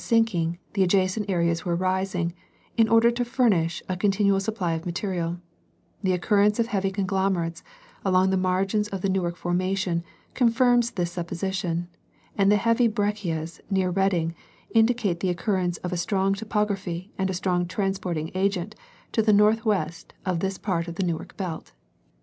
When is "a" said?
3.87-3.95, 15.93-15.97, 17.29-17.33